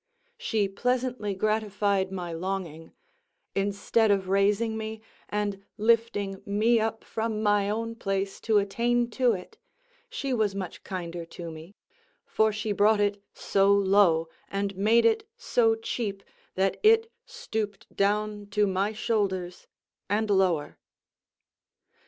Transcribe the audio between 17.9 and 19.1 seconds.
down to my